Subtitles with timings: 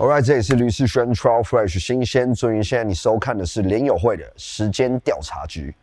[0.00, 5.74] Alright，这里是律师轩 Trial Fresh 新鲜，所以现在你收看的是联友会的时间调查局。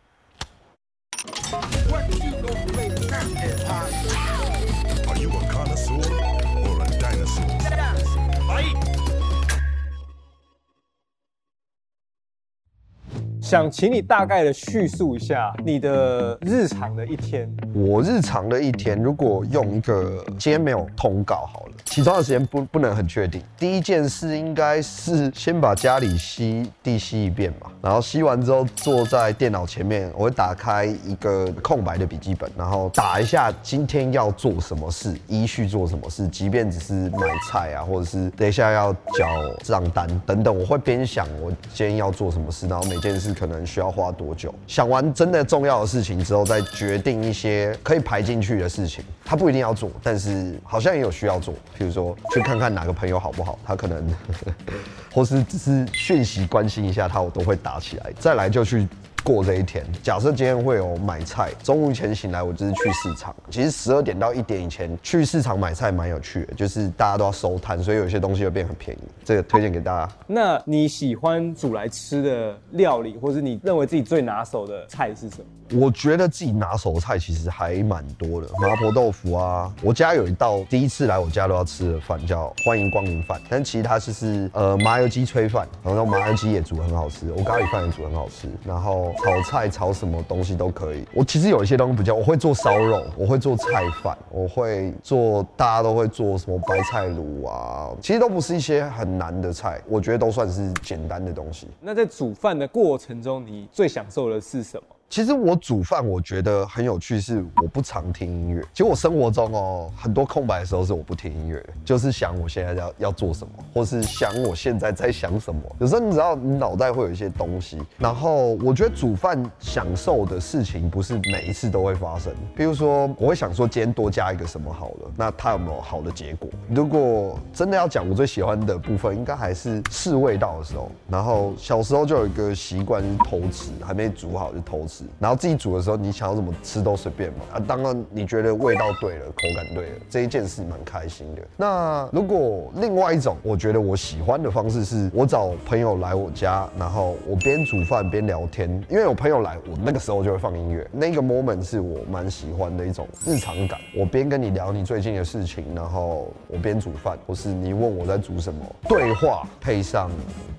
[13.48, 17.50] 想请你大概的叙述一下你的日常的一天。
[17.72, 23.42] 我日常的一天，如果用一个今天没有通告好了，起床的时间不不能很确定。
[23.56, 39.26] 第一件事应该是先把家里吸地吸一遍吧，然后吸完之后坐在电脑前面，我会打开一个空白的笔记本，然后打一下今天要做什么事，依序做什么事，即便只是买菜啊，或者是等一下要缴
[39.64, 43.34] 账单等等，我会边想我今天要做什么事，然后每件事。
[43.38, 44.52] 可能需要花多久？
[44.66, 49.04] 想完真的重要的事情之后，再决定一些可以排进去的事情。
[49.24, 51.54] 他不一定要做，但是好像也有需要做。
[51.78, 54.14] 譬如说，去看看哪个朋友好不好，他可能，
[55.14, 58.12] 或是只是讯息关心一下他，我都会打起来。
[58.18, 58.88] 再来就去。
[59.28, 63.36] 过这一天，假设今天会有买菜，中午前醒来，我就是去市场。
[63.50, 69.00] 其实十二点到一点以前去市场买菜蛮有趣的，就是大家都要收摊，所以有些东西会变很便宜。
[69.22, 70.10] 这个推荐给大家。
[70.26, 75.44] 那你喜欢煮来吃的料理，或是你认为自己最拿手的菜是什么？
[75.78, 79.70] 我觉得自己拿手的菜其实还蛮多的，麻婆豆腐啊。
[79.82, 83.38] 我家有一道第一次来我家都要吃的饭，叫欢迎光临饭。
[83.50, 91.04] 但其实它就是呃麻油鸡炊饭，然后麻油鸡也煮很好吃，我咖喱饭也煮很好吃，然后炒菜炒什么东西都可以。
[91.12, 93.64] 我其实有一些东西比较，我会做烧肉，我会做菜
[94.02, 101.66] 饭，我会做大家都会做什么白菜卤啊，其实都不是一些很难的菜，我觉得都算是简单的东西。
[101.80, 104.82] 那在煮饭的过程中，你最享受的是什么？
[105.10, 108.62] 其实我煮饭，我觉得很有趣，是我不常听音乐。
[108.74, 115.60] 其实我生活中哦，很多空白的时候是我不听音乐，就是想我现在要要做什么，或是想我现在在想什么。
[115.78, 117.80] 有时候你知道，你脑袋会有一些东西。
[117.96, 122.30] 然后我觉得煮饭享受的事情不是每一次都会发生。
[122.54, 126.50] 比如说，我会想说今天多加一个什么好了，那它有没有好的结果？
[126.68, 130.90] 如果真的要讲我最喜欢的部分，应该还是试味道的时候。
[131.08, 134.97] 然后小时候就有一个习惯，是偷吃，还没煮好就偷吃。
[135.18, 137.38] 然后自己煮的时候，你想要怎么吃都随便嘛。
[137.54, 141.42] 啊，当然你觉得味道对了，口感对了，这一件事蛮开心的。
[141.56, 148.68] 那如果另外一种，我觉得我喜欢的方式是，我找朋友来我家，然后我边煮饭边聊天。
[148.88, 150.88] 因为有朋友来，我那个时候就会放音乐。
[150.92, 153.78] 那个 moment 是我蛮喜欢的一种日常感。
[153.96, 160.10] 我边跟你聊你最近的事情，然后我边煮饭，或是你问我在煮什么，对话配上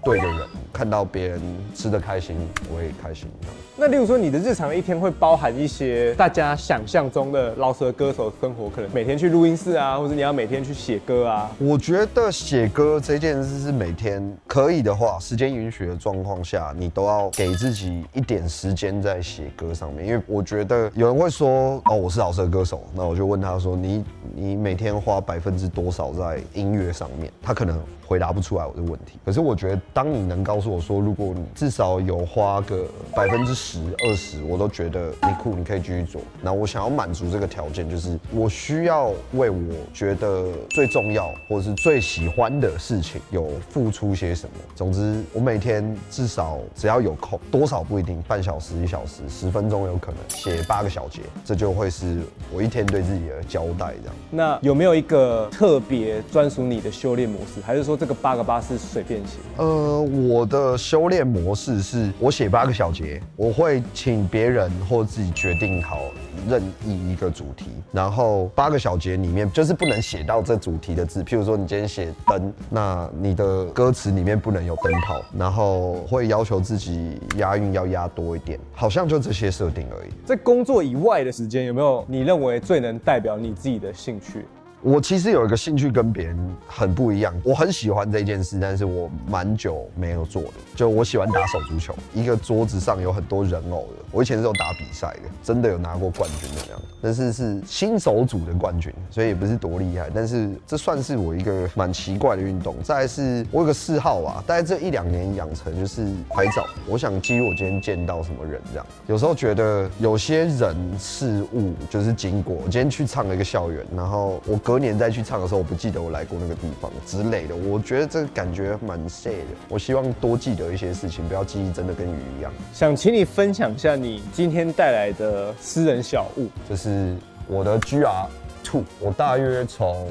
[0.04, 0.40] 对的人，
[0.72, 1.42] 看到别人
[1.76, 2.36] 吃得开心，
[2.74, 3.30] 我也开心。
[3.76, 11.50] 那例如说，你你的日常一天会包含一些大家想象中的饶舌歌手生活，可能每天去录音室啊，或者你要每天去写歌啊。
[11.58, 20.06] 我觉得写歌这件事是每天可以的话，时间允许的状况下，你都要给自己一点时间在写歌上面。
[20.06, 27.32] 因为我觉得有人会说，哦，我是饶舌歌手，那我就问他说，你你每天花百分之多少在音乐上面？
[27.42, 27.82] 他可能。
[28.10, 32.84] 回答不出来我的问题，可是我觉得，当你能告诉我说，如果你至少有花个
[33.14, 36.20] 百分之十、二十，我都觉得你酷，你可以继续做。
[36.42, 39.60] 那我想要满足这个条件，就是我需要为我
[39.94, 44.56] 觉得最重要或者是最喜欢的事情有付出些什么。
[44.76, 52.18] 总之，我每天至少只要有空，多少不一定，半小时、一小时、十分钟有可能写八个小节，这就会是
[52.52, 53.94] 我一天对自己的交代。
[54.02, 54.16] 这样。
[54.32, 57.99] 那有没有一个特别专属你的修炼模式，还是说？
[58.00, 59.38] 这个八个八是随便写。
[59.58, 66.00] 呃，我的修炼模式是我写八个小节，我会请别人或自己决定好
[66.48, 71.22] 任意一个主题，然后八个小节里面就是不能写到这主题的字。
[71.24, 80.10] 譬如说你今天写灯，那你的歌词里面不能有灯泡，然后会要求自己押韵要押多一点，好像就这些设定而已。
[80.26, 84.46] 在工作以外的时间，有没有你认为最能代表你自己的兴趣？
[84.82, 90.50] 我其实有一个兴趣跟别人很不一样，我很喜欢这件事，但是我蛮久没有做的。
[90.74, 94.06] 就我喜欢打手足球，一个桌子上有很多人偶的。
[94.12, 100.10] 我以前是有打比赛的，真的有拿过冠军的这样，但是是新手组的冠军，所以也不是多厉害。
[100.16, 102.76] 但是这算是我一个蛮奇怪的运动。
[102.82, 106.66] 再来是我有个嗜好吧，大概这一两年养成就是拍照。
[106.88, 108.86] 我想记录我今天见到什么人这样。
[109.08, 112.56] 有时候觉得有些人事物就是经过。
[112.56, 114.58] 我今天去唱了一个校园，然后我。
[114.70, 117.56] 隔年再去唱的时候，我不记得我来过那个地方之类的。
[117.56, 119.58] 我觉得这个感觉蛮 sad 的。
[119.68, 122.54] 我希望多记得一些事情，不要记忆真的跟鱼一样。
[122.72, 127.16] 想请你分享一下你今天带来的私人小物，这是
[127.48, 128.28] 我的 GR
[128.64, 128.84] two。
[129.00, 130.08] 我大约从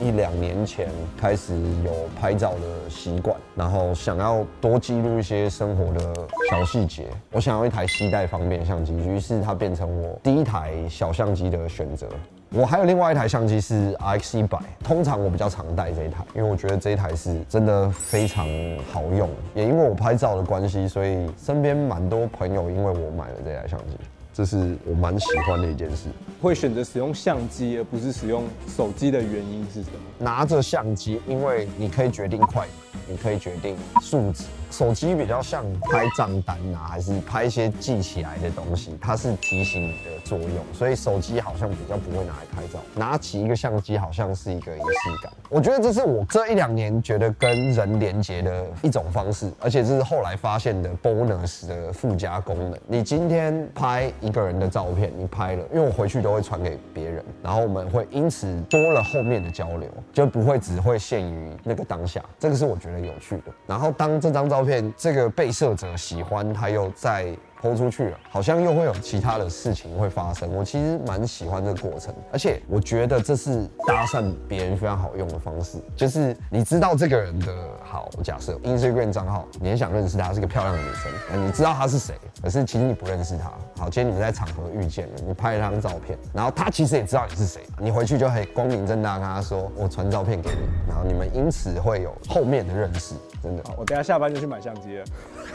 [0.00, 1.54] 一两年前开始
[1.84, 6.12] 有拍照的习惯，然后想要多记录一些生活的
[6.50, 7.06] 小细节。
[7.30, 12.08] 我想要一台携带方便相机，于是它变成我第一台小相机的选择。
[12.50, 18.48] 我还有另外一台相机是 RX 一百通常我比较常带这一台，因为我觉得这一台是真的非常
[18.90, 19.28] 好用。
[19.54, 23.98] 也因为我拍照的关系，所以身边蛮多朋友因为我买了这台相机，
[24.32, 26.08] 这是我蛮喜欢的一件事。
[26.40, 29.98] 会选择使用相机而不是使用手机的原因是什么？
[30.18, 34.44] 拿着相机，因为你可以决定快门，你可以决定数值。
[34.70, 42.78] 手机比较像拍账单啊，还是拍一些记起来的东西，它是提醒你的作用，所以手机好像比较不会拿来拍照。
[42.94, 45.32] 拿起一个相机，好像是一个仪式感。
[45.48, 52.78] 我觉得这是我这一两年觉得跟人连接的一种方式，而且这是后来发现的 bonus 的附加功能。
[52.86, 62.22] 你今天拍一个人的照片，你拍了，因为我回去都会传给别人，然后我们会因此多了后面的交流，就不会只会限于那个当下。
[62.38, 63.44] 这个是我觉得有趣的。
[63.66, 67.32] 然后当这张照照片这个被摄者喜欢，还有在。
[67.60, 70.48] 抛出去了，好像又会有其他的事情会发生。
[70.54, 75.78] 我其实蛮喜欢这个过程，而且我觉得这是搭讪别人非常好用的方式。
[75.96, 77.52] 就是你知道这个人的
[77.82, 83.52] 好，假设 Instagram 账号，你也想认识她，是个漂亮的女生，你知道她是谁，可是其实你不认识她。
[83.76, 93.14] 好，今天你们在场合遇见了，你拍了张照片，然后她其实也知道你是谁，你回去就可以光明正大跟她说，我传照片给你，然后你们因此会有后面的认识。
[93.40, 95.04] 真的，我等下下班就去买相机了。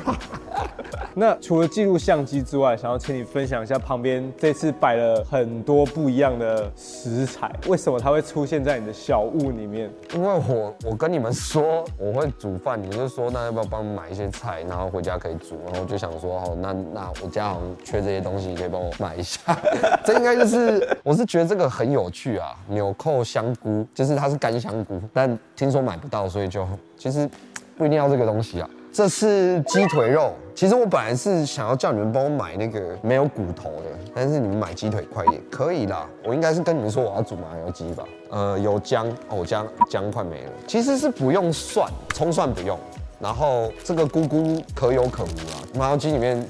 [1.15, 9.91] 那除了记录相机之外，想要请你分享一下旁边这次摆了很多不一样的食材，为什么它会出现在你的小屋里面？
[10.15, 19.39] 因为我我跟你们说我会煮饭，你们就说那要不要帮我买一些菜，然后回家可以煮，然后我就想说哦，那那我家好像缺这些东西，你可以帮我买一下。
[20.03, 26.67] 这应该就是我是觉得这个很有趣啊，纽扣香菇，就是它是干香菇，但听说买不到，所以就
[26.97, 27.29] 其实。
[27.75, 30.35] 不一定要这个东西啊，这是鸡腿肉。
[30.53, 36.07] 其实我本来是想要叫你们帮我买那个没有骨头的，但是你们买鸡腿块也可以啦。
[36.23, 38.03] 我应该是跟你们说我要煮麻油鸡吧？
[38.29, 40.51] 呃，有姜哦，姜姜快没了。
[40.67, 42.77] 其实是不用蒜，葱蒜不用。
[43.19, 45.57] 然后这个菇菇可有可无啊。
[45.73, 46.45] 麻油鸡里面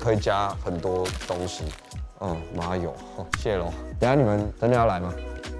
[0.00, 1.64] 可以加很多东西。
[2.20, 3.66] 嗯，麻油，好，谢喽。
[4.00, 5.12] 等下你们真的要来吗？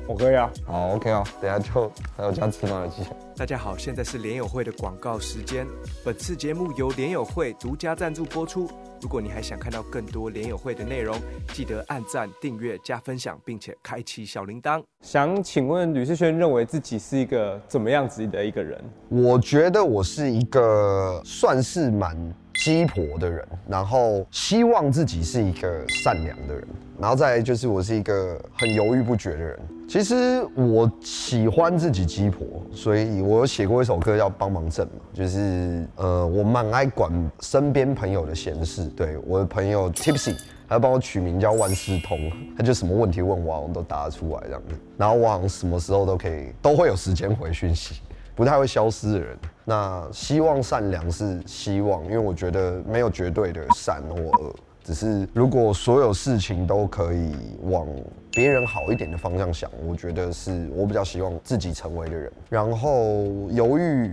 [0.06, 0.50] 我可以啊。
[0.66, 1.24] 好，OK 哦。
[1.40, 3.02] 等下就还有加芝麻的鸡。
[3.36, 5.66] 大家好，现在是联友会的广告时间。
[6.04, 8.68] 本次节目由联友会独家赞助播出。
[9.00, 11.16] 如果你还想看到更多联友会的内容，
[11.52, 14.82] 记得按赞、订阅、加分享，并且开启小铃铛。
[15.00, 18.80] 想请问吕世轩认为自己是一个怎么样子的一个人？
[19.08, 22.16] 我觉得我是一个算是蛮
[22.54, 26.66] 鸡婆的人，然后希望自己是一个善良的人，
[26.98, 29.58] 然后再来就是我是一个很犹豫不决的人。
[29.88, 38.86] 其实我喜欢自己鸡婆，所以我有写过一首歌叫《帮忙郑》嘛，就是呃，我蛮爱管身边朋友的闲事。
[38.96, 40.34] 对，我的朋友 Tipsy，
[40.66, 42.18] 他帮我取名叫万事通，
[42.56, 44.74] 他就什么问题问我，我都答得出来这样子。
[44.96, 48.00] 然后我好像什么时候都可以，都会有时间回讯息，
[48.34, 49.36] 不太会消失的人。
[49.64, 54.54] 那希望善良是希望，因为我觉得没有绝对的善或恶，
[54.84, 57.32] 只是如果所有事情都可以
[57.62, 57.86] 往
[58.30, 62.32] 别人好一点的方向想，我觉得是我比较希望自己成为的人。
[62.48, 64.12] 然后犹豫。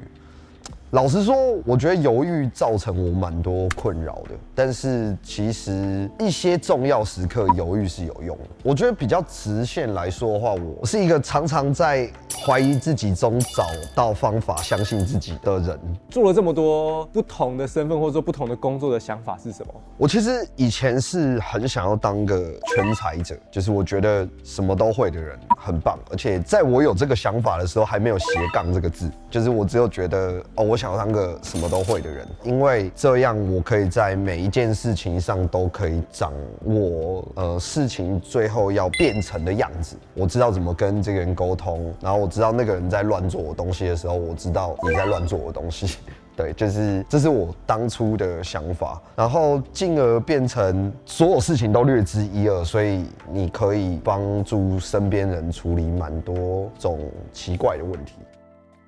[0.91, 1.35] 老实说，
[1.67, 4.31] 我觉得犹豫造成我蛮多困扰的。
[4.55, 8.45] 但是其实一些重要时刻犹豫是有用的。
[8.63, 12.09] 我觉得比较直线来说的话，我是一个常常在
[12.43, 15.79] 怀疑自己中找到方法、相信自己的人。
[16.09, 19.73] 做了这么多不同的身份或者说不同的工作的想法是什么？
[19.95, 25.99] 我其实以前是很想要当个全才者，就是我觉得什么都会的人很棒。
[26.09, 30.78] 而且在我有这个想法的时候，还没有斜杠这个字，就是我只有觉得哦，我。
[30.79, 36.31] 想要当个什么都会的人，因为这样我可以在每一件事情上都可以掌
[36.63, 39.97] 握，呃，事情最后要变成的样子。
[40.13, 45.97] 我知道怎么跟这个人沟通，然后我知道那个人在乱做我东西的时候，我知道你在乱做我东西。
[46.37, 56.97] 对，就是这是我当初的想法，然后进而变成所有事情都略知一二，所以你可以帮助身边人处理蛮多种
[57.33, 58.13] 奇怪的问题。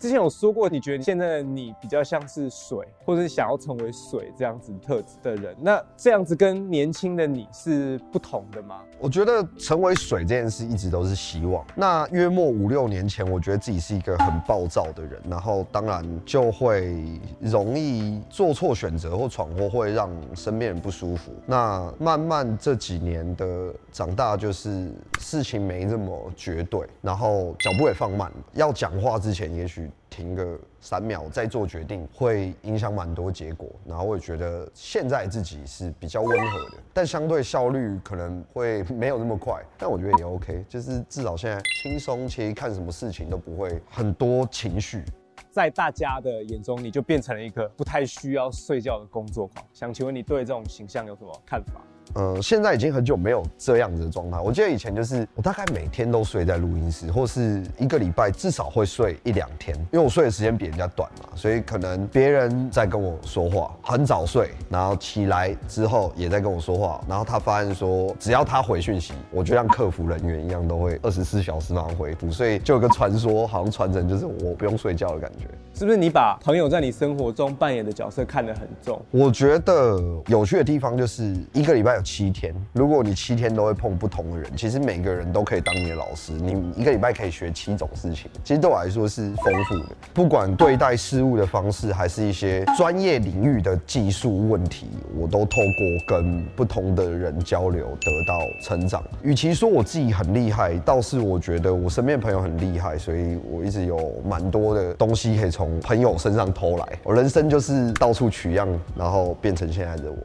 [0.02, 5.56] 之前有说过，你觉得现在的你比较像是水，或者是想要成为水这样子特质的人。
[5.62, 8.82] 那这样子跟年轻的你是不同的吗？
[8.98, 11.64] 我觉得成为水这件事一直都是希望。
[11.76, 17.06] 那约莫五六年前，我觉得自己是一个很暴躁的人，然后当然就会
[17.40, 21.32] 容易做错选择或闯祸，会让身边人不舒服。
[21.46, 28.32] 那慢慢这几年的长大，就是事情没这么绝对，然后脚步也放慢。
[28.54, 33.70] 要讲话之前，也许停个三秒再做决定，会影响蛮多结果。
[33.86, 39.62] 然后我也觉得现在自己是比较温和的，但相对效率可能会没有那么快。
[39.78, 45.04] 但我觉得也 OK，就是至少现在轻松，其实看什么事情都不会很多情绪。
[45.50, 49.66] 在大家的眼中，你就变成了一个不太需要睡觉的工作狂。
[49.74, 51.82] 想请问你对这种形象有什么看法？
[52.16, 54.40] 呃，现在已经很久没有这样子的状态。
[54.40, 75.46] 我记得以前就是我大概每天都睡在录音室，或是一个礼拜至少会睡一两天，因为我睡的时间比人家短嘛，所以可能别人在跟我说话，很早睡，然后起来之后也在跟我说话，然后他发现说只要他回讯息，我就像客服人员一样都会二十四小时马上回复，所以就有个传说，好像传承就是我不用睡觉的感觉。
[75.74, 79.02] 是不是你把朋友在你生活中扮演的角色看得很重？
[79.10, 86.32] 我觉得有趣的地方就是一个礼拜七天，如果你七天都会碰不同的人，其实每个人都可以当你的老师。
[86.34, 89.96] 你一个礼拜可以学七种事情，其实对我来说是丰富的。
[90.14, 99.04] 不管对待事物的方式，还是一些专业领域的技术问题，我都透过跟不同的人交流得到成长。
[99.22, 106.86] 与其说我自己很厉害，倒是我觉得我身边朋友很厉害，所以我一直有蛮多的东西可以从朋友身上偷来。
[107.04, 110.18] 我人生就是到处取样，然后变成现在的我。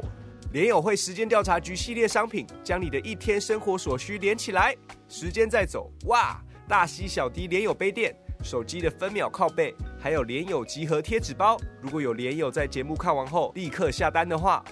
[0.57, 4.75] 联友会时间调查局系列商品，将你的一天生活所需连起来。
[5.07, 6.43] 时间在走，哇！
[6.67, 11.59] 大 C 小迪联友杯垫，手机的分秒靠背，还有联友集合贴纸包。
[11.83, 14.65] 如果有联友在节目看完后立刻下单的话，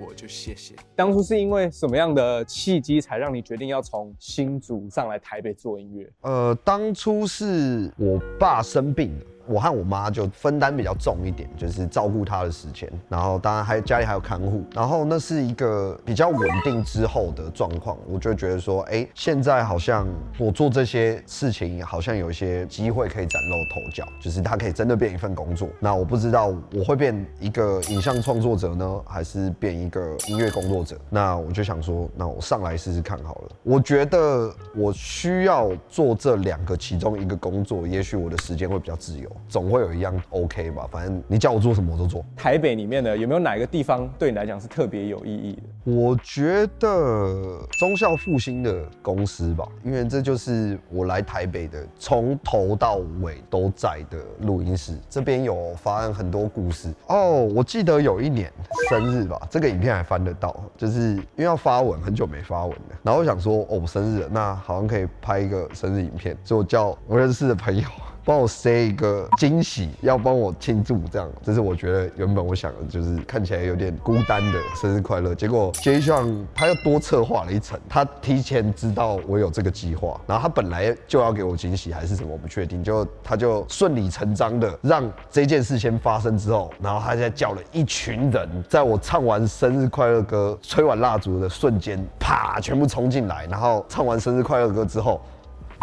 [0.00, 0.74] 我就谢谢。
[0.96, 6.10] 当初是因为什么样的契机，才让你决定要从新竹上来台北做音乐？
[6.22, 9.14] 呃，当初是我爸生病。
[9.48, 20.06] 我和我妈就分担比较重一点，就是照顾她的时间，然后当然还家里还有看护，然后那是一个比较稳定之后的状况，我就觉得说，哎，现在好像
[20.38, 25.68] 我做这些事情，好像有一些机会可以崭露头角，就是它可以真的变一份工作。
[25.80, 30.98] 那我不知道我会变一个影像创作者呢，还是变一个音乐工作者？
[31.08, 33.48] 那我就想说，那我上来试试看好了。
[33.62, 39.30] 我觉得我需要做这两个其中一个工作，也许我的时间会比较自由。
[39.48, 42.24] 总会有一样 OK 吧，反正你叫我做什么我都做。
[42.36, 45.92] 台北里面的有没有哪一个地方对你来讲是特别有意义的？
[45.92, 54.98] 我觉得忠孝复兴的公司吧，因为这就是我来台北的从头到尾都在的录音室。
[55.08, 57.44] 这边有发生很多故事哦。
[57.54, 58.52] 我记得有一年
[58.88, 62.98] 生日吧，这个影片还翻得到，就是因为要发文，很久没发文了。
[63.02, 67.82] 然后我想说，哦，生日了，那好像可以拍一个生日影片，所以我叫我认识的朋友。
[68.28, 75.34] 帮我塞一个惊喜，要帮我庆祝，这样，这是我觉得原本我想的，就是看起来有点孤单的生日快乐。
[75.34, 95.18] 结果 J 上他又多策划了一层，他提前知道我有这个计划，然后他本来就要给我惊喜还是什么，我不确定，就他就顺理成章的让这件事先发生之后，然后他再叫了一群人，在我唱完生日快乐歌、吹完蜡烛的瞬间，啪，全部冲进来，然后唱完生日快乐歌之后，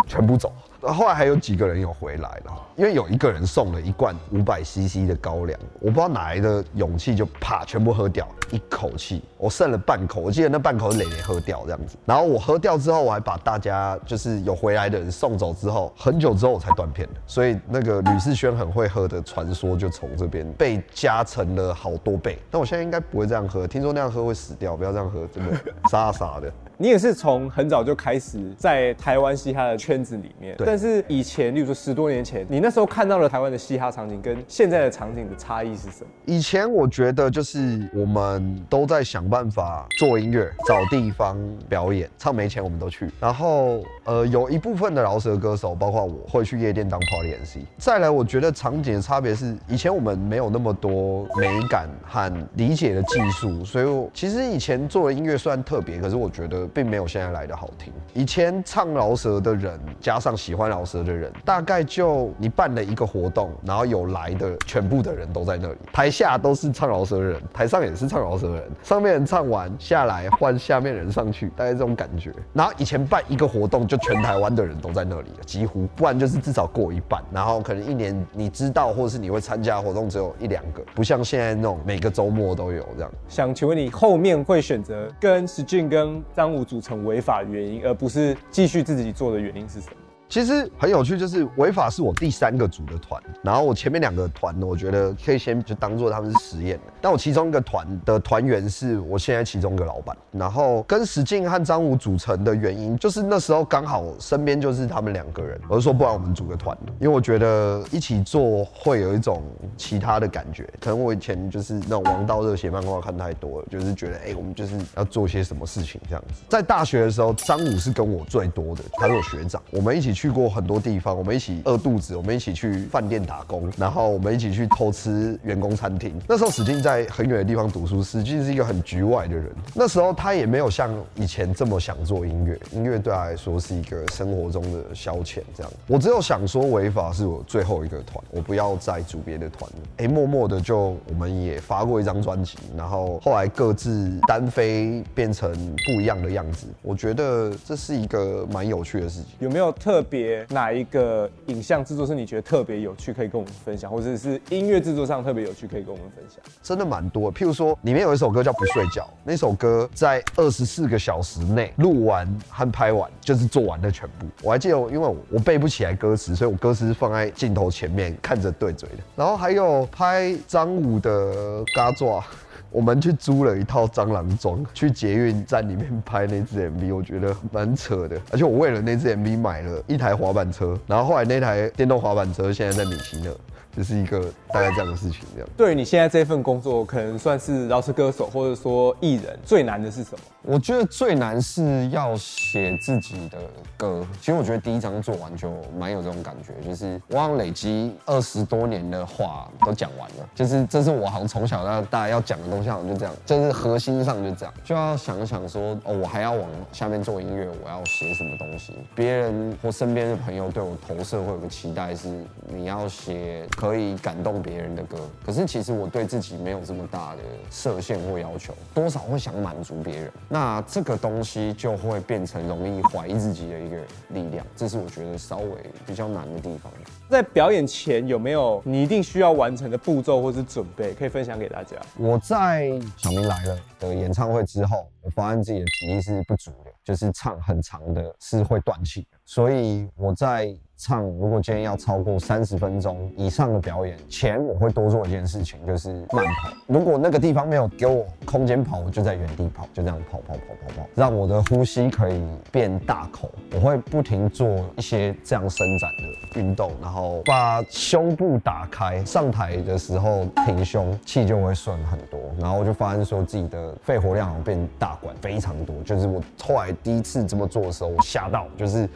[0.05, 0.53] 全部走。
[0.93, 11.97] 后来还有几个人有回来了，因为有一个人送了一罐五百 CC 的高粱，我不知道哪来的勇气，就啪全部喝掉，一口气，我剩了半口，我记得那半口是磊磊喝掉这样子。
[12.05, 17.19] 然后我喝掉之后，我还把大家就是有回来的人送走之后，很久之后我才断片的。
[17.25, 22.37] 所以那个吕士轩很会喝的传说就从这边被加成了好多倍。
[22.51, 25.57] 但我现在应该不会这样喝，听说那样喝会死掉，不要这样喝，真的
[25.89, 26.51] 傻傻的。
[26.77, 30.67] 你也是从很早就开始在台湾嘻哈的圈子里面，对。
[30.67, 36.07] 但是以前，例如说十多年前，你那时候看到了台湾的嘻哈场景跟现在的场景的差异是什么？
[36.25, 41.37] 以前我觉得就是我们都在想办法做音乐，找地方
[41.69, 43.09] 表演，唱没钱我们都去。
[43.21, 47.65] 然后呃，有一部分的饶舌歌手，包括我会去夜店当 party MC。
[47.77, 56.64] 再来，我觉得场景的差别是，以前我们没有那么多美感和理解的技术，所以我其实以前做的音乐虽然特别，可是我觉得。
[56.67, 57.91] 并没有现在来的好听。
[58.13, 72.31] 以前唱饶舌的人加上喜欢饶舌的人，大概就你办了一个活动，然后有来的全部的人都在那里，台下都是唱饶舌的人，台上也是唱饶舌的人，上面人唱完下来换下面人上去，大概这种感觉。
[72.53, 77.21] 然后以前办一个活动，就全台湾的人都在那里了，几乎，不然就是至少过一半。
[77.31, 83.11] 然后可能一年你知道或者是你会参加活动只有一两个，不像现在那种每个周末都有这样。
[83.27, 89.95] 想请问你后面会选择跟石俊跟张 不组成违法原因，而不是继续自己做的原因是什么？
[90.27, 96.79] 其实很有趣，就是违法是我第三个组的团，然后我前面两个团呢，我觉得可以先就当做他们是实验。
[96.99, 109.43] 但我其中一个团的团员是我现在其中一个老板，然后跟史进和张武组成的原因，就是那时候刚好身边就是他们两个人，我就说不然我们组个团，因为我觉得一起做会有一种
[109.77, 110.67] 其他的感觉。
[110.79, 116.41] 可能我以前就是那种王道热血漫画看太多了，就是觉得哎、我们就是要做些什么事情这样子。
[116.49, 120.14] 在大学的时候，张武是跟我最多的，他是我学长，我们一起。
[120.15, 126.19] 去过很多地方，我们一起饿肚子，我们一起去饭店打工，然后我们一起去偷吃员工餐厅。
[126.27, 129.51] 那时候史进在很远的地方读书，史进是一个很局外的人。
[129.73, 135.41] 那时候他也没有像以前这么想做音乐，音乐对他来说是一个生活中的消遣。
[135.53, 139.77] 这样，我只有想说，违法是我最后一个团，我不要再组别的团了。
[139.97, 145.51] 哎，默默的就我们也发过一张专辑，然后后来各自单飞，变成
[145.85, 146.67] 不一样的样子。
[146.81, 149.25] 我觉得这是一个蛮有趣的事情。
[149.39, 156.39] 有没有特别哪一个影像制作是你觉得特别有趣，可以跟我们分享，或者是音乐制作上特别有趣，可以跟我们分享？
[156.63, 164.25] 真的蛮多，譬如说里面有一首歌叫《不睡觉》，那首歌在二十四个小时内录完和拍完，就是做完了全部。
[164.41, 168.97] 我还记得，因为我我背不起来歌词，所以我歌词是放在镜头前面看着对嘴的。
[169.15, 172.23] 然后还有拍张武的嘎爪。
[172.69, 178.19] 我们去租了一套蟑螂装，去捷运站里面拍那只 MV，我觉得蛮扯的。
[178.31, 183.31] 而且我为了那只 MV 买了一台滑板车，然后后来那台电动滑板车现在在米奇那，
[183.75, 185.49] 这是一个大概这样的事情，这样。
[185.57, 190.19] 对于你现在这份工作，可能算是饶舌歌手或者说艺人，最难的是什么？
[190.43, 193.37] 我觉得最难是要写自己的
[193.75, 194.05] 歌。
[194.21, 208.73] 其实我觉得第一张做完就蛮有这种感觉，就是我好像累积二十多年的话都讲完了，就是这是我好像从小到大要讲的东西，好像就这样，就是核心上就这样，就要想一想说，哦，我还要往下面做音乐，我要写什么东西？
[208.93, 212.07] 别人或身边的朋友对我投射会有个期待是，
[212.47, 213.43] 你要写。
[213.57, 223.77] 可以感动别人的歌，可是其实我对自己没有这么大的设限或要求，多少会想满足别人，那这个东西就会变成容易怀疑自己的一个
[224.09, 225.49] 力量，这是我觉得稍微
[225.87, 226.71] 比较难的地方。
[227.09, 231.75] 在表演前有没有你一定需要完成的步骤或是准备，可以分享给大家？
[231.97, 240.55] 我在小明来了的演唱会之后，我发现自己的体力是不足的，就是唱很长的是会断气，所以我在。
[240.77, 246.51] 唱，如果今天要超过三十分钟以上的表演前，我会多做一件事情，就是慢跑。
[246.67, 253.31] 如果那个地方没有给我空间跑，我就在原地跑，就这样跑跑跑跑跑，让我的呼吸可以变大口。
[253.53, 255.89] 我会不停做一些这样伸展
[256.33, 262.19] 的运动，然后把胸部打开，上台的时候挺胸，气就会顺很多。
[262.37, 268.89] 然后我就发现说自己的肺活量变大管非常多，就是我后来第一次这么做的时候，我吓到，就是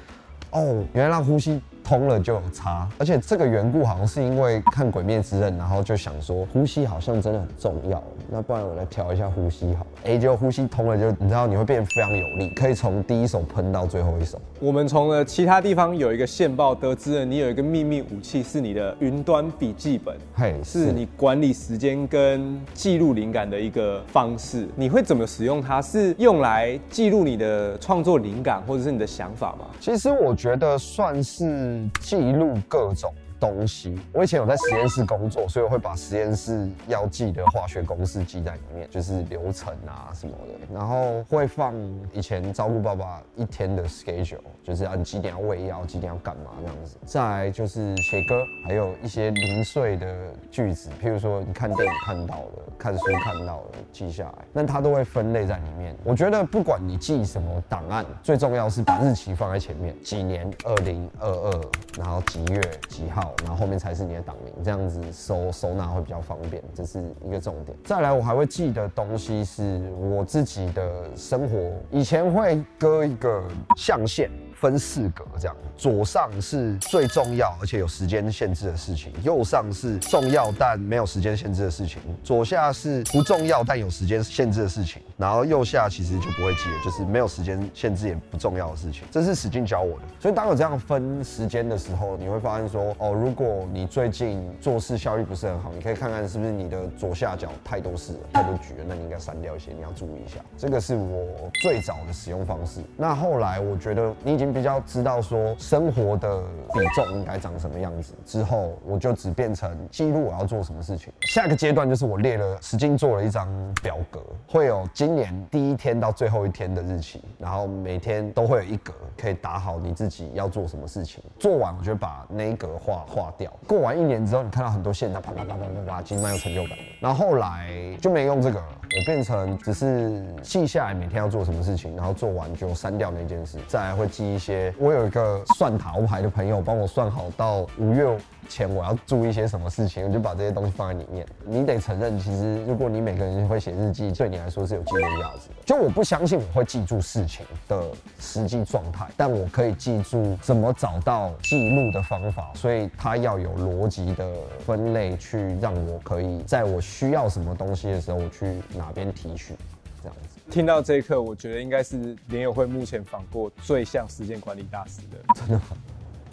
[0.52, 1.62] 哦，原来让呼吸。
[1.89, 9.88] 通了就有差，而且这个缘故好像是因为看《鬼灭之刃》，然后就想说呼吸好像真的很重要，那不然我来调一下呼吸好了。
[10.04, 14.39] 哎，就呼吸通了，就你知道你会变得非常有力，可以从第一手喷到最后一手。
[14.60, 24.67] 我们从了其他地方有一个线报得知了，你有一个秘密武器是你的云端笔记本，嘿，是你管理时间跟记录灵感的一个方式。
[24.75, 25.82] 你会怎么使用它？
[25.82, 29.65] 是用来记录你的创作灵感或者是你的想法吗？
[29.80, 31.79] 其实我觉得算是。
[32.00, 33.13] 记录各种。
[33.39, 40.73] 东西，我以前有在实验室工作，所以我会把实验室要记的化学公式记在里面，就是流程啊什么的。
[40.73, 41.73] 然后会放
[42.12, 46.97] 以前照顾爸爸一天的 schedule，就是啊几点要喂药，几点要干嘛这样子。
[47.06, 50.13] 再来就是写歌，还有一些零碎的
[50.52, 55.95] 句子，譬如说你看电影看到的，看书看到的，记下来，那它都会分类在里面。
[56.04, 61.62] 我觉得不管你记什么档案，最重要是把日期放在前面，几年，二零二二，
[61.97, 63.29] 然后几月几号。
[63.44, 67.78] 然后后面才是你的党名，这样子收收纳会比较方便，这是一个重点。
[67.84, 73.44] 再来，我还会记得东西是我自己的生活，以前会割一个
[73.76, 74.30] 象限。
[74.60, 89.04] 分四格这样，左上是最重要而且有时间限制的事情，右上是重要但没有时间限制的事情，左下是不重要但有时间限制的事情，然后右下其实就不会记了，就是没有时间限制也不重要的事情。
[89.10, 90.04] 这是史进教我的。
[90.19, 100.41] 所以当有这样分时间的时候，你会发现说，哦，如果你最近做事效率不是很好，你可以看看是不是你的左下角太多事了，太多局了，那你应该删掉一些，你要注意一下。
[100.58, 102.82] 这个是我最早的使用方式。
[102.98, 104.49] 那后来我觉得你已经。
[104.54, 106.42] 比较知道说生活的
[106.74, 111.12] 比重应该长什么样子之后，我就只变成记录我要做什么事情。
[111.22, 113.48] 下一个阶段就是我列了，使劲做了一张
[113.82, 121.24] 表格，会有今年第一天到最后一天的日期，然后每天都会有一格可以打好你自己要做什么事情。
[121.40, 123.52] 做完我就把那一格划划掉。
[123.68, 126.78] 过完一年之后，你看到很多线，它啪啪啪啪啪啪，其实蛮有成就感。
[127.00, 127.70] 然后后来
[128.02, 128.62] 就没用这个。
[128.97, 134.73] 我变成只是记下来每天要做什么事情，然后做完就删掉那件事，再来会记一些。
[134.80, 138.17] 我有一个算塔罗牌的朋友帮我算好到五月
[138.50, 141.26] 前我要注意一些什么事情，我就把这些东西放在里面。
[141.46, 145.56] 你得承认，其实如果你每个人会写日记，对你来说是有记录价值的。
[145.66, 147.84] 就我不相信我会记住事情的
[148.20, 154.28] 实际状态，但我可以记住怎么找到记录的方法，所以它要有逻辑的
[154.66, 159.54] 分类，去让我可以在我需要什么东西的时候，我去哪边提取，
[160.02, 160.40] 这样子。
[160.50, 165.78] 听到这一刻，我觉得应该是联友会目前访过最像时间管理大师的， 真的吗？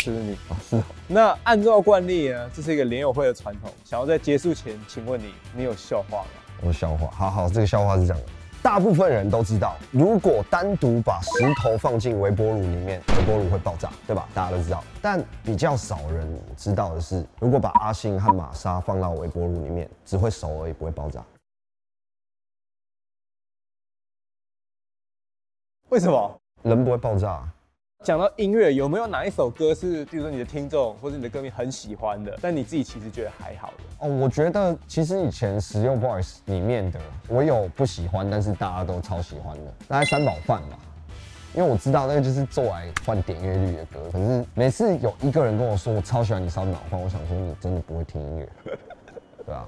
[0.06, 0.80] 就是你啊，是。
[1.08, 3.68] 那按照惯例呢，这是一个联友会的传统。
[3.84, 6.28] 想要在结束前，请问你，你有笑话吗？
[6.62, 8.28] 我笑话，好好，这个笑话是这样的：
[8.62, 14.28] 大部分人都知道，如果单独把石头放进微波炉里面，微波炉会爆炸，对吧？
[14.32, 14.84] 大家都知道。
[15.02, 21.20] 但比较少人知道的是，如果把阿信和玛莎放到微波炉里面，只会熟而已，不会爆炸。
[25.88, 26.40] 为什么？
[26.62, 27.42] 人不会爆炸。
[28.04, 34.06] 讲到音乐，有没有哪一首歌是，比如说你的听众或者你的歌迷很喜欢的，但你自己其实觉得还好的？
[34.06, 40.78] 哦，我觉得其实以前实用 Voice 里面的，我有不喜欢，但是大家都超喜欢的，大概三宝饭吧。
[41.52, 49.66] 因为我知道那个就是做来换点阅率的歌，可是每次有一个人跟我说我超喜欢你烧脑饭，我想说你真的不会听音乐，对吧？